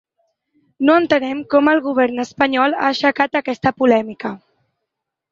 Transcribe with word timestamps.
No 0.89 0.93
entenem 1.01 1.41
com 1.53 1.67
el 1.73 1.81
govern 1.87 2.23
espanyol 2.23 2.73
ha 2.77 2.87
aixecat 2.93 3.37
aquesta 3.41 3.73
polèmica. 3.83 4.33